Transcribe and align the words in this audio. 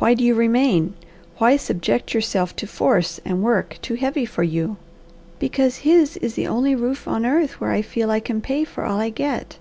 Why 0.00 0.14
do 0.14 0.24
you 0.24 0.34
remain? 0.34 0.94
Why 1.36 1.56
subject 1.56 2.12
yourself 2.12 2.56
to 2.56 2.66
force 2.66 3.20
and 3.24 3.44
work 3.44 3.78
too 3.80 3.94
heavy 3.94 4.24
for 4.26 4.42
you?" 4.42 4.76
"Because 5.38 5.76
his 5.76 6.16
is 6.16 6.34
the 6.34 6.48
only 6.48 6.74
roof 6.74 7.06
on 7.06 7.24
earth 7.24 7.60
where 7.60 7.70
I 7.70 7.82
feel 7.82 8.10
I 8.10 8.18
can 8.18 8.40
pay 8.40 8.64
for 8.64 8.82
all 8.84 8.98
I 8.98 9.10
get. 9.10 9.58